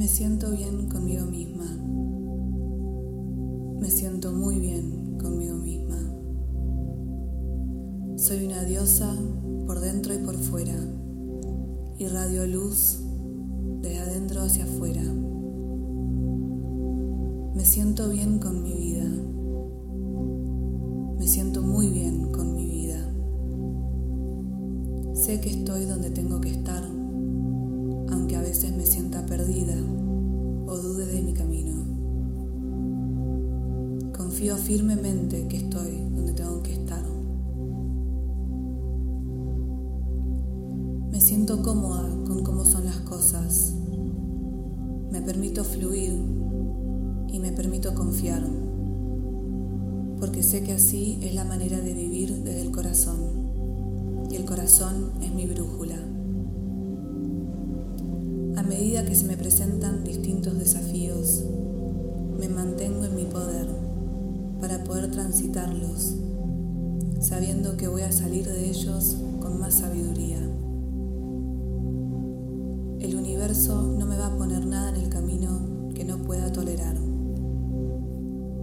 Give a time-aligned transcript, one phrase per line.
[0.00, 1.66] Me siento bien conmigo misma.
[3.78, 5.98] Me siento muy bien conmigo misma.
[8.16, 9.14] Soy una diosa
[9.66, 10.72] por dentro y por fuera.
[11.98, 13.00] Irradio luz
[13.82, 15.02] desde adentro hacia afuera.
[17.54, 19.04] Me siento bien con mi vida.
[21.18, 23.06] Me siento muy bien con mi vida.
[25.12, 26.84] Sé que estoy donde tengo que estar,
[28.08, 29.79] aunque a veces me sienta perdida
[34.40, 37.04] Confío firmemente que estoy donde tengo que estar.
[41.10, 43.74] Me siento cómoda con cómo son las cosas.
[45.10, 46.14] Me permito fluir
[47.28, 48.42] y me permito confiar,
[50.18, 53.18] porque sé que así es la manera de vivir desde el corazón,
[54.30, 55.96] y el corazón es mi brújula.
[58.56, 61.44] A medida que se me presentan distintos desafíos,
[62.38, 63.89] me mantengo en mi poder
[64.60, 66.16] para poder transitarlos,
[67.20, 70.38] sabiendo que voy a salir de ellos con más sabiduría.
[73.00, 76.96] El universo no me va a poner nada en el camino que no pueda tolerar.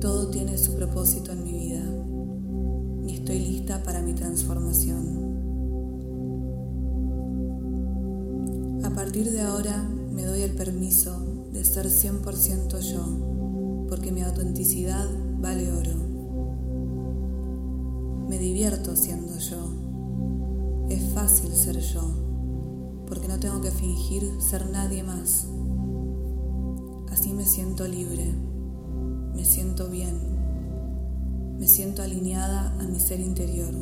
[0.00, 1.82] Todo tiene su propósito en mi vida
[3.06, 5.24] y estoy lista para mi transformación.
[8.82, 15.08] A partir de ahora me doy el permiso de ser 100% yo, porque mi autenticidad
[15.44, 15.96] vale oro.
[18.28, 20.88] Me divierto siendo yo.
[20.88, 22.02] Es fácil ser yo,
[23.06, 25.46] porque no tengo que fingir ser nadie más.
[27.12, 28.34] Así me siento libre
[29.34, 30.14] me siento bien,
[31.58, 33.74] me siento alineada a mi ser interior.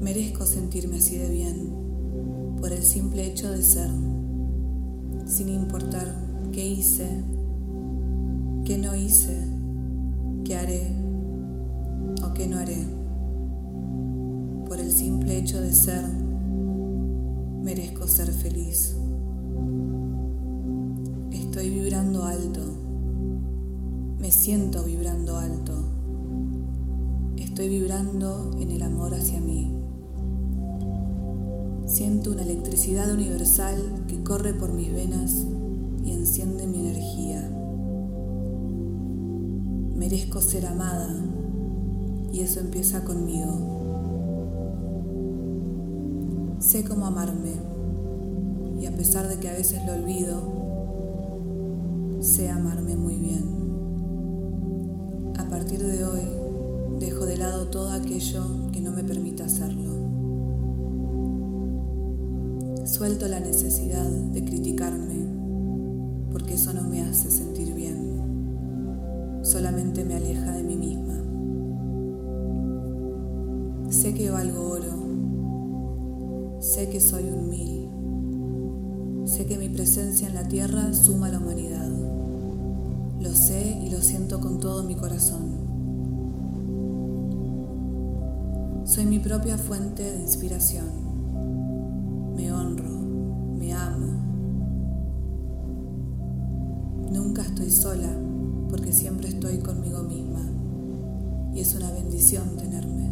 [0.00, 3.90] Merezco sentirme así de bien por el simple hecho de ser,
[5.26, 6.14] sin importar
[6.52, 7.22] qué hice,
[8.68, 9.34] qué no hice,
[10.44, 10.92] qué haré
[12.22, 12.86] o qué no haré.
[14.68, 16.04] Por el simple hecho de ser,
[17.62, 18.94] merezco ser feliz.
[21.30, 22.60] Estoy vibrando alto.
[24.18, 25.72] Me siento vibrando alto.
[27.38, 29.72] Estoy vibrando en el amor hacia mí.
[31.86, 35.46] Siento una electricidad universal que corre por mis venas
[36.04, 37.57] y enciende mi energía.
[39.98, 41.12] Merezco ser amada
[42.32, 43.76] y eso empieza conmigo.
[46.60, 47.54] Sé cómo amarme
[48.80, 50.40] y a pesar de que a veces lo olvido,
[52.20, 53.42] sé amarme muy bien.
[55.36, 56.22] A partir de hoy,
[57.00, 59.94] dejo de lado todo aquello que no me permita hacerlo.
[62.86, 65.26] Suelto la necesidad de criticarme,
[66.30, 67.57] porque eso no me hace sentir
[69.48, 71.14] solamente me aleja de mí misma.
[73.90, 77.88] Sé que valgo oro, sé que soy un mil,
[79.26, 81.88] sé que mi presencia en la tierra suma a la humanidad.
[83.20, 85.66] Lo sé y lo siento con todo mi corazón.
[88.84, 90.84] Soy mi propia fuente de inspiración.
[92.36, 92.90] Me honro,
[93.58, 94.12] me amo.
[97.10, 98.28] Nunca estoy sola
[98.70, 100.48] porque siempre estoy conmigo misma
[101.52, 103.08] y es una bendición tenerme.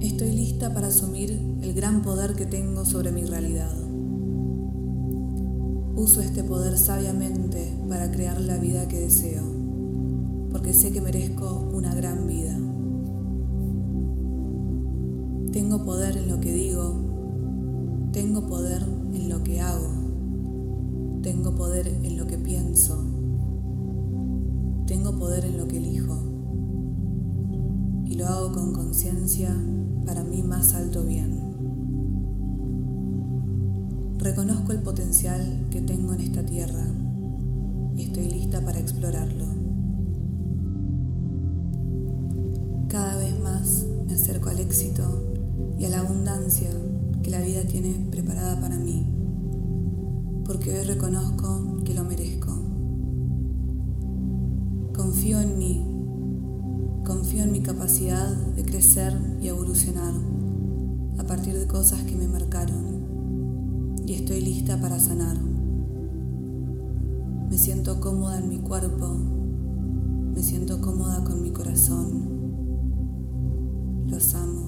[0.00, 3.72] Estoy lista para asumir el gran poder que tengo sobre mi realidad.
[5.94, 9.42] Uso este poder sabiamente para crear la vida que deseo,
[10.50, 12.56] porque sé que merezco una gran vida.
[15.52, 16.94] Tengo poder en lo que digo,
[18.12, 18.82] tengo poder
[19.12, 19.90] en lo que hago,
[21.22, 22.49] tengo poder en lo que pienso,
[24.90, 26.18] tengo poder en lo que elijo
[28.06, 29.56] y lo hago con conciencia
[30.04, 31.38] para mi más alto bien.
[34.18, 36.84] Reconozco el potencial que tengo en esta tierra
[37.94, 39.44] y estoy lista para explorarlo.
[42.88, 45.32] Cada vez más me acerco al éxito
[45.78, 46.68] y a la abundancia
[47.22, 49.06] que la vida tiene preparada para mí,
[50.44, 52.49] porque hoy reconozco que lo merezco.
[55.20, 55.84] Confío en mí,
[57.04, 59.12] confío en mi capacidad de crecer
[59.42, 60.14] y evolucionar
[61.18, 65.36] a partir de cosas que me marcaron y estoy lista para sanar.
[67.50, 69.14] Me siento cómoda en mi cuerpo,
[70.32, 72.22] me siento cómoda con mi corazón.
[74.06, 74.59] Los amo,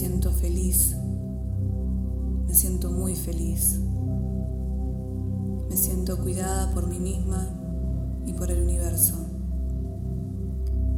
[0.00, 0.96] siento feliz.
[2.46, 3.78] Me siento muy feliz.
[5.68, 7.46] Me siento cuidada por mí misma
[8.24, 9.14] y por el universo.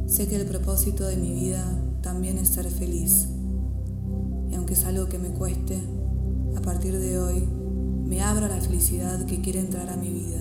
[0.05, 1.65] Sé que el propósito de mi vida
[2.01, 3.27] también es ser feliz.
[4.49, 5.81] Y aunque es algo que me cueste,
[6.55, 7.45] a partir de hoy
[8.05, 10.39] me abro a la felicidad que quiere entrar a mi vida.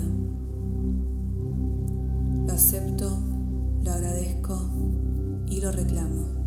[2.47, 3.11] Lo acepto,
[3.83, 4.57] lo agradezco
[5.49, 6.42] y lo reclamo.